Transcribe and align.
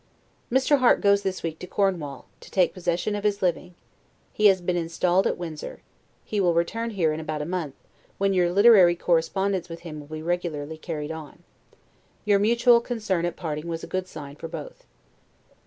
Mr. 0.51 0.79
Harte 0.79 0.99
goes 0.99 1.21
this 1.21 1.43
week 1.43 1.59
to 1.59 1.67
Cornwall, 1.67 2.25
to 2.39 2.49
take 2.49 2.73
possession 2.73 3.13
of 3.13 3.23
his 3.23 3.43
living; 3.43 3.75
he 4.33 4.47
has 4.47 4.59
been 4.59 4.75
installed 4.75 5.27
at 5.27 5.37
Windsor; 5.37 5.83
he 6.25 6.41
will 6.41 6.55
return 6.55 6.89
here 6.89 7.13
in 7.13 7.19
about 7.19 7.43
a 7.43 7.45
month, 7.45 7.75
when 8.17 8.33
your 8.33 8.51
literary 8.51 8.95
correspondence 8.95 9.69
with 9.69 9.81
him 9.81 9.99
will 9.99 10.07
be 10.07 10.23
regularly 10.23 10.79
carried 10.79 11.11
on. 11.11 11.43
Your 12.25 12.39
mutual 12.39 12.81
concern 12.81 13.25
at 13.25 13.35
parting 13.35 13.67
was 13.67 13.83
a 13.83 13.93
good 13.93 14.07
sign 14.07 14.35
for 14.37 14.47
both. 14.47 14.85